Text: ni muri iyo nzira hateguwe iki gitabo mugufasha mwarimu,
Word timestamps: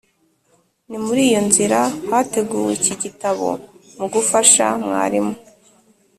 ni 0.89 0.97
muri 1.03 1.21
iyo 1.29 1.41
nzira 1.47 1.79
hateguwe 2.09 2.71
iki 2.79 2.93
gitabo 3.03 3.47
mugufasha 3.97 4.65
mwarimu, 4.85 5.33